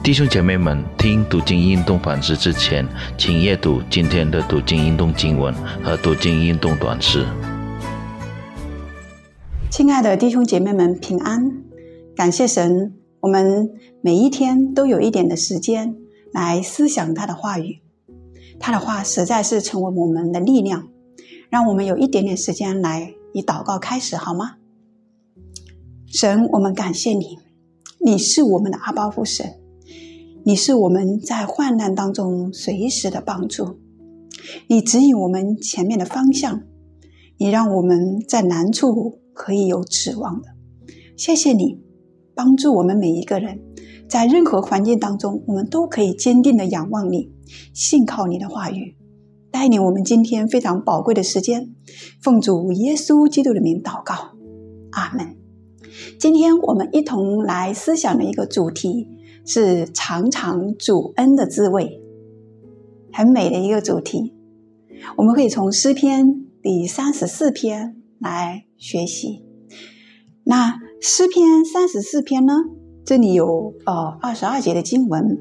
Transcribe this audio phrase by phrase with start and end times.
[0.00, 2.86] 弟兄姐妹们，听读经运动反思之前，
[3.18, 7.26] 请阅读今天的读经运动经文和读经运动短诗。
[9.70, 11.62] 亲爱的弟兄姐妹们，平安！
[12.16, 15.94] 感谢神，我们每一天都有一点的时间
[16.32, 17.80] 来思想他的话语，
[18.58, 20.88] 他的话实在是成为我们的力量。
[21.50, 24.56] 让我们有一点点时间来以祷告开始，好吗？
[26.06, 27.38] 神，我们感谢你，
[28.04, 29.57] 你是我们的阿巴夫神。
[30.44, 33.78] 你是我们在患难当中随时的帮助，
[34.66, 36.62] 你指引我们前面的方向，
[37.36, 40.48] 你让我们在难处可以有指望的。
[41.16, 41.80] 谢谢你
[42.34, 43.60] 帮助我们每一个人，
[44.08, 47.30] 在任何环境当中，我们都可以坚定的仰望你，
[47.74, 48.96] 信靠你的话语，
[49.50, 51.74] 带领我们今天非常宝贵的时间。
[52.22, 54.14] 奉主耶稣基督的名祷告，
[54.92, 55.36] 阿门。
[56.18, 59.08] 今天我们一同来思想的一个主题。
[59.50, 62.02] 是尝尝主恩的滋味，
[63.10, 64.34] 很美的一个主题。
[65.16, 69.42] 我们可以从诗篇第三十四篇来学习。
[70.44, 72.52] 那诗篇三十四篇呢？
[73.06, 75.38] 这里有呃二十二节的经文，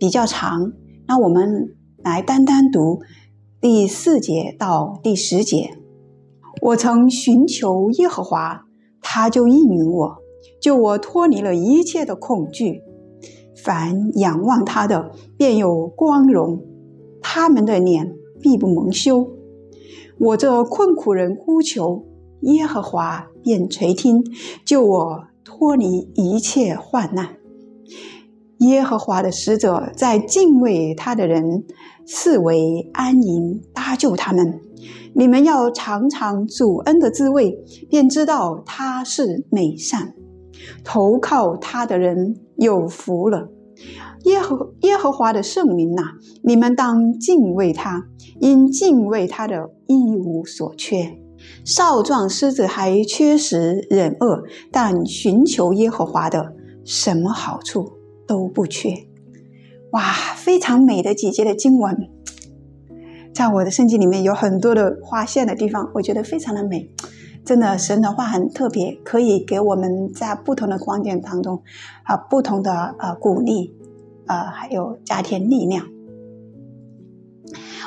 [0.00, 0.72] 比较长。
[1.06, 3.02] 那我们来单单读
[3.60, 5.78] 第四节到第十节。
[6.60, 8.64] 我曾寻求耶和华，
[9.00, 10.16] 他就应允我，
[10.60, 12.82] 救我脱离了一切的恐惧。
[13.64, 16.58] 凡仰望他的，便有光荣；
[17.20, 19.32] 他们的脸必不蒙羞。
[20.18, 22.04] 我这困苦人呼求
[22.42, 24.22] 耶和华，便垂听，
[24.64, 27.36] 救我脱离一切患难。
[28.58, 31.64] 耶和华的使者在敬畏他的人
[32.04, 34.60] 四围安营，搭救他们。
[35.14, 37.56] 你们要尝尝主恩的滋味，
[37.88, 40.14] 便知道他是美善。
[40.84, 43.48] 投靠他的人有福了。
[44.24, 46.02] 耶和耶和华的圣名呐，
[46.42, 48.04] 你们当敬畏他，
[48.40, 51.18] 因敬畏他的一无所缺。
[51.64, 56.52] 少壮狮子还缺食忍饿，但寻求耶和华的，
[56.84, 57.92] 什么好处
[58.26, 58.90] 都不缺。
[59.92, 61.96] 哇，非常美的几节的经文，
[63.32, 66.90] 在我的圣经里面有很多的划线的地方，我觉得非常的美。
[67.48, 71.62] 真的，神的话很特别，可以给我们在不同的光景当中，
[72.02, 73.74] 啊，不同的呃鼓励，
[74.26, 75.86] 呃，还有加添力量。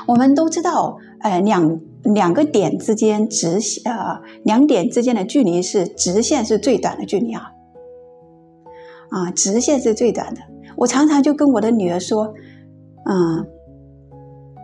[0.07, 7.51] 我们都知道，呃，两两个点之间直呃两点之间的距离是直线是最短的距离啊，
[9.11, 10.41] 啊，直线是最短的。
[10.75, 12.33] 我常常就跟我的女儿说，
[13.05, 13.45] 嗯，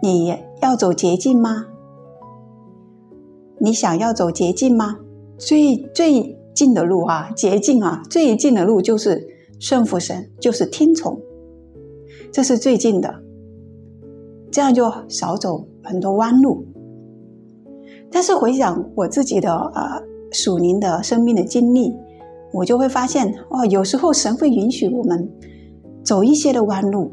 [0.02, 1.68] 你要走捷径吗？
[3.59, 5.00] 你想要走捷径吗？
[5.38, 9.28] 最最近的路啊，捷径啊，最近的路就是
[9.59, 11.19] 顺服神，就是听从，
[12.31, 13.22] 这是最近的，
[14.51, 16.66] 这样就少走很多弯路。
[18.12, 20.01] 但是回想我自己的呃
[20.31, 21.94] 属灵的生命的经历，
[22.53, 25.29] 我就会发现哦，有时候神会允许我们
[26.03, 27.12] 走一些的弯路，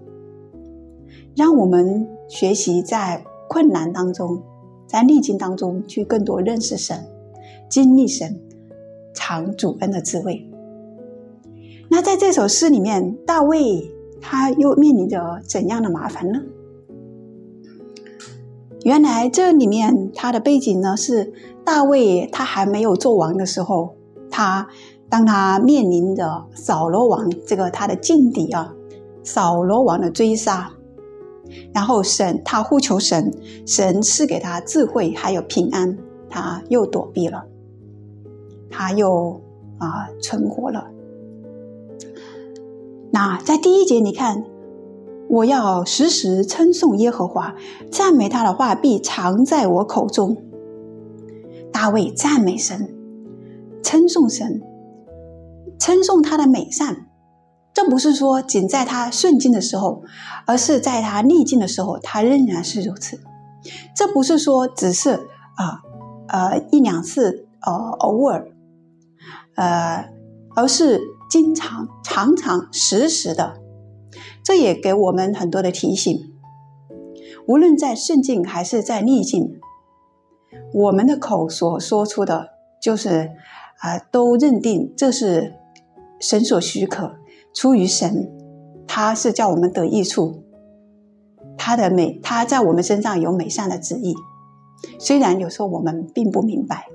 [1.37, 4.43] 让我们学习在困难当中。
[4.95, 7.05] 在逆境当中去更多认识神，
[7.69, 8.41] 经历神，
[9.13, 10.49] 尝主恩的滋味。
[11.91, 16.43] 那在这首诗里面，大卫他又面临着怎样的麻烦呢？
[18.85, 21.33] 原来这里面他的背景呢是
[21.65, 23.97] 大卫他还没有做王的时候，
[24.31, 24.69] 他
[25.09, 28.73] 当他面临着扫罗王这个他的劲敌啊，
[29.25, 30.71] 扫罗王的追杀。
[31.73, 33.33] 然后神，他呼求神，
[33.67, 35.97] 神赐给他智慧，还有平安，
[36.29, 37.45] 他又躲避了，
[38.71, 39.41] 他又
[39.79, 40.91] 啊存活了。
[43.11, 44.45] 那在第一节，你看，
[45.29, 47.55] 我要时时称颂耶和华，
[47.91, 50.37] 赞美他的话必藏在我口中。
[51.73, 52.95] 大卫赞美神，
[53.83, 54.63] 称颂神，
[55.79, 57.07] 称颂他的美善。
[57.75, 60.05] 这不是说仅在他顺境的时候，
[60.47, 63.21] 而是在他逆境的时候，他仍然是如此。
[63.97, 65.27] 这不是说只是
[65.57, 65.83] 啊
[66.29, 68.47] 呃一两次呃偶尔，
[69.57, 70.09] 呃，
[70.55, 73.61] 而是经常常常时时的。
[74.45, 76.33] 这也给我们很多的提醒。
[77.49, 79.59] 无论在顺境还是在逆境，
[80.73, 82.51] 我们的口所说出的，
[82.81, 83.33] 就是
[83.81, 85.55] 啊，都认定这是
[86.21, 87.17] 神所许可。
[87.55, 88.31] 出于神，
[88.87, 90.43] 他是叫我们得益处，
[91.57, 94.15] 他的美，他在我们身上有美善的旨意，
[94.99, 96.89] 虽然有时候我们并不明白。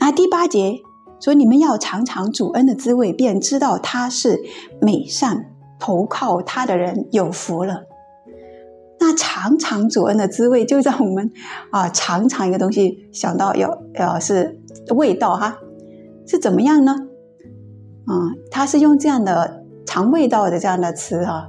[0.00, 0.76] 那第八节，
[1.20, 4.40] 说你们要尝尝主恩的滋味，便知道他是
[4.80, 7.82] 美善，投靠他的人有福了。
[9.00, 11.30] 那尝尝主恩的滋味，就让我们
[11.70, 14.60] 啊尝尝一个东西，想到要要是
[14.96, 15.58] 味道哈，
[16.26, 17.07] 是怎么样呢？
[18.08, 21.48] 啊，他是用这样的尝味道的这样的词啊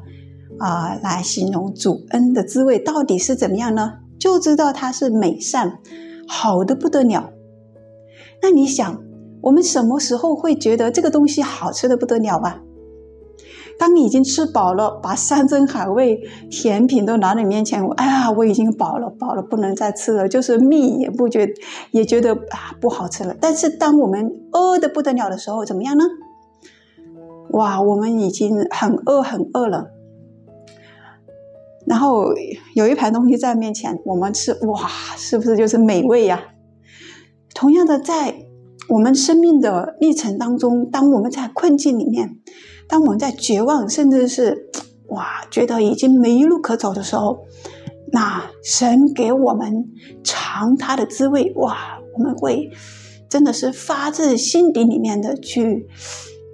[0.59, 3.93] 啊来形容主恩的滋味到底是怎么样呢？
[4.19, 5.79] 就知道它是美善，
[6.27, 7.31] 好的不得了。
[8.41, 9.01] 那你想，
[9.41, 12.61] 我们什么时候会觉得这个东西好吃的不得了啊？
[13.79, 16.19] 当你已经吃饱了，把山珍海味、
[16.51, 20.27] 甜品都拿你面前，哎呀，我已经饱了，饱了，不能再吃了。
[20.27, 21.47] 就是蜜也不觉，
[21.91, 23.33] 也觉得啊不好吃了。
[23.39, 26.03] 但是当我们饿的不得了的时候，怎么样呢？
[27.51, 29.91] 哇，我们已经很饿很饿了。
[31.85, 32.25] 然后
[32.75, 34.87] 有一盘东西在面前，我们吃，哇，
[35.17, 36.41] 是不是就是美味呀？
[37.53, 38.45] 同样的，在
[38.89, 42.37] 我们生命的历程当中，当我们在困境里面。
[42.87, 44.69] 当我们在绝望，甚至是
[45.09, 47.39] 哇，觉得已经没路可走的时候，
[48.11, 49.85] 那神给我们
[50.23, 52.71] 尝他的滋味，哇，我们会
[53.29, 55.87] 真的是发自心底里面的去，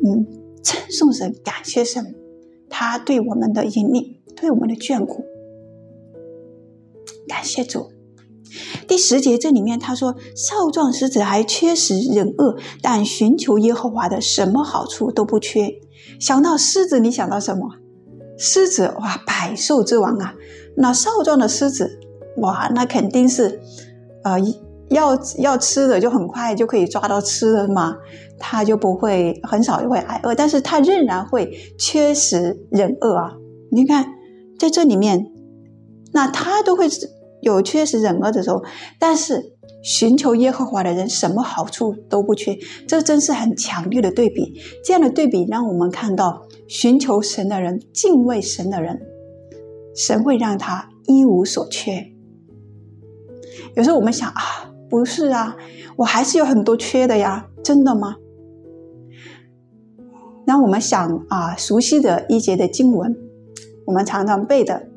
[0.06, 0.28] 嗯，
[0.66, 2.16] 称颂神，感谢神，
[2.70, 5.24] 他对我们的引领，对我们的眷顾，
[7.28, 7.92] 感谢主。
[8.88, 15.72] 第十节这里面他说，少壮狮子还缺食忍饿，但寻求耶和华的，什么好处都不缺。
[16.20, 17.70] 想到狮子，你想到什么？
[18.38, 20.34] 狮子哇，百兽之王啊！
[20.78, 22.00] 那少壮的狮子
[22.38, 23.62] 哇，那肯定是，
[24.24, 24.40] 呃，
[24.90, 27.96] 要要吃的就很快就可以抓到吃的嘛，
[28.40, 33.34] 他就不会很少就会挨饿，但是他仍然会缺食忍饿啊！
[33.72, 34.06] 你看
[34.60, 35.32] 在这里面，
[36.14, 36.88] 那他都会
[37.42, 38.64] 有缺食忍饿的时候，
[39.00, 39.54] 但是。
[39.84, 44.60] 寻求耶和华的人，什么好处都不缺，这真是很强烈的对比。
[44.84, 49.00] 这样的对比让我们看到，寻求神的人、敬畏神的人，
[49.96, 52.04] 神会让他一无所缺。
[53.76, 55.58] 有时候我们想啊，不是啊，
[55.98, 58.16] 我还是有很多缺的呀，真的吗？
[60.46, 63.16] 那我们想啊，熟悉的一节的经文，
[63.86, 64.88] 我们常常背的。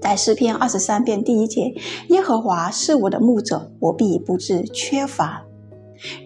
[0.00, 1.74] 在诗篇二十三篇第一节，
[2.08, 5.44] 耶和华是我的牧者，我必不致缺乏。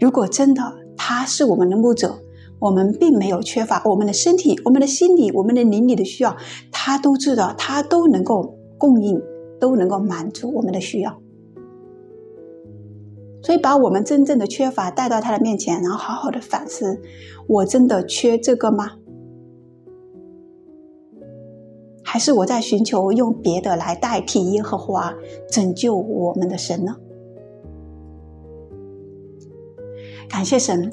[0.01, 0.63] 如果真的
[0.97, 2.21] 他是我们的牧者，
[2.59, 6.35] 我们并没有缺乏我们的身体、我们的心理、我们的灵里的需要，
[6.73, 9.21] 他都知道，他都能够供应，
[9.61, 11.21] 都能够满足我们的需要。
[13.47, 17.01] 所以，把我们真正的缺乏带到他的面前，然后好好的反思：
[17.47, 18.95] 我真的缺这个吗？
[22.03, 25.15] 还是我在寻求用别的来代替耶和华
[25.49, 26.97] 拯救我们的神呢？
[30.29, 30.93] 感谢神！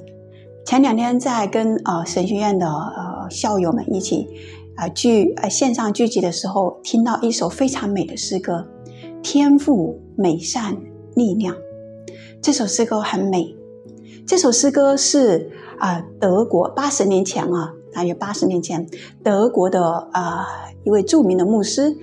[0.64, 4.28] 前两天在跟呃神学院的呃校友们一起
[4.76, 8.68] 啊聚呃线上聚集的时候，听到一首非常美的诗歌
[9.24, 10.78] 《天赋美善
[11.16, 11.56] 力量》。
[12.44, 13.56] 这首诗歌很美。
[14.28, 15.50] 这首诗歌是
[15.80, 17.74] 啊德国八十年前啊。
[17.94, 18.86] 大约八十年前，
[19.24, 20.46] 德国的啊
[20.84, 21.96] 一位著名的牧师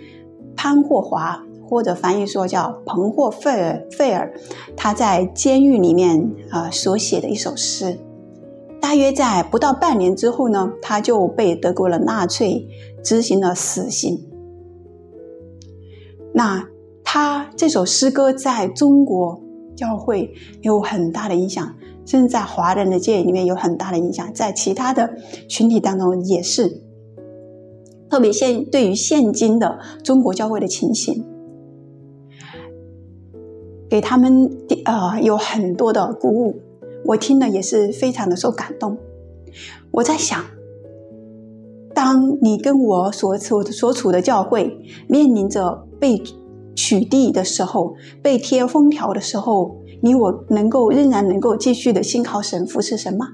[0.57, 4.33] 潘霍华，或者翻译说叫彭霍费尔费尔，
[4.77, 7.99] 他在监狱里面啊所写的一首诗。
[8.81, 12.67] 大约在不到半年之后呢，他就被德国的纳粹
[13.03, 14.27] 执行了死刑。
[16.33, 16.67] 那
[17.03, 19.43] 他这首诗歌在中国
[19.81, 21.75] 教会有很大的影响。
[22.07, 25.15] 甚至在华人的界里面有很大的影响，在其他的
[25.49, 26.83] 群体当中也是，
[28.09, 31.25] 特别现对于现今的中国教会的情形，
[33.89, 34.51] 给他们
[34.87, 36.61] 呃有很多的鼓舞，
[37.05, 38.99] 我听了也是非常的受感动。
[39.93, 40.43] 我在想，
[41.95, 46.21] 当你跟我所处所处的教会面临着被
[46.75, 49.79] 取缔的时候，被贴封条的时候。
[50.03, 53.33] 你我能够仍然能够继续的信靠神服侍神吗？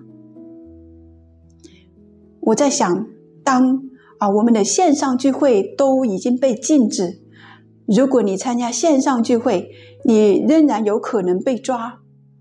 [2.40, 3.07] 我在想，
[3.45, 3.85] 当
[4.19, 7.21] 啊我们的线上聚会都已经被禁止，
[7.87, 9.71] 如果你参加线上聚会，
[10.05, 12.00] 你仍然有可能被抓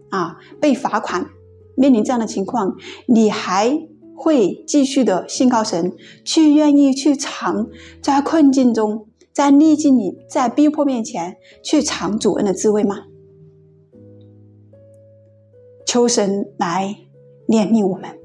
[0.09, 1.27] 啊被罚款，
[1.77, 2.75] 面临这样的情况，
[3.05, 3.77] 你还
[4.15, 7.67] 会继续的信靠神，去愿意去尝
[8.01, 13.03] 在困境中，在逆境里，在逼迫面前去尝主恩的滋味吗？
[15.85, 16.95] 求神来
[17.45, 18.17] 怜悯我们，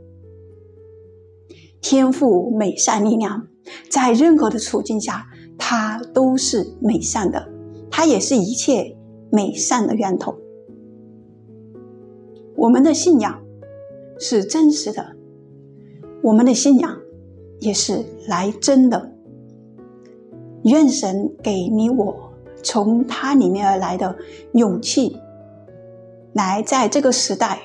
[1.81, 3.49] 天赋美善力量，
[3.91, 5.27] 在任何的处境下，
[5.59, 7.49] 它都是美善的，
[7.91, 8.97] 它也是一切
[9.33, 10.37] 美善的源头。
[12.57, 13.43] 我们的信仰
[14.21, 15.17] 是真实的，
[16.23, 17.01] 我们的信仰
[17.59, 19.17] 也是来真的。
[20.65, 24.17] 愿神给你我从他里面而来的
[24.53, 25.17] 勇气，
[26.33, 27.61] 来在这个时代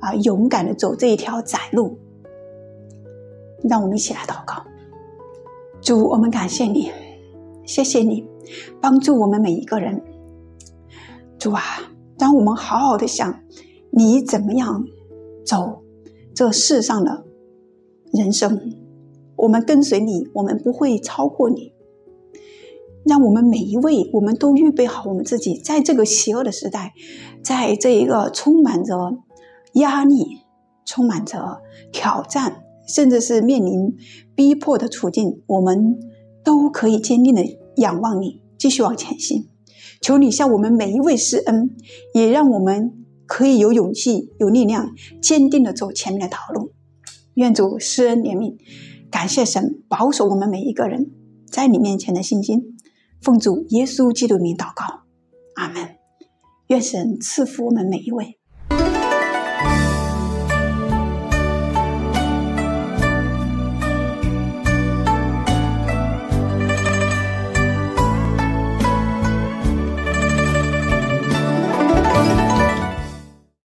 [0.00, 1.98] 啊，勇敢的走这一条窄路。
[3.62, 4.62] 让我们一起来祷告，
[5.80, 6.90] 主，我们感谢你，
[7.66, 8.24] 谢谢你
[8.80, 10.00] 帮助我们每一个人。
[11.38, 11.62] 主啊，
[12.18, 13.42] 让我们好好的想，
[13.90, 14.84] 你怎么样
[15.44, 15.82] 走
[16.34, 17.24] 这世上的
[18.12, 18.74] 人生，
[19.34, 21.72] 我们跟随你，我们不会超过你。
[23.04, 26.92] 让我们每一位，我们都预备好我们自己，在这个邪恶的时代，
[27.42, 29.18] 在这一个充满着
[29.74, 30.42] 压力、
[30.84, 31.60] 充满着
[31.92, 32.64] 挑战。
[32.88, 33.98] 甚至是面临
[34.34, 35.98] 逼迫的处境，我们
[36.42, 37.44] 都可以坚定的
[37.76, 39.46] 仰望你，继续往前行。
[40.00, 41.76] 求你向我们每一位施恩，
[42.14, 46.72] 也让我们可以有勇气、有力量，坚定的走前面的道路。
[47.34, 48.56] 愿主施恩怜悯，
[49.10, 51.10] 感谢神保守我们每一个人
[51.46, 52.77] 在你面前的信心。
[53.28, 55.02] 奉主耶稣基督名祷告，
[55.56, 55.98] 阿门。
[56.68, 58.37] 愿神赐福我们每一位。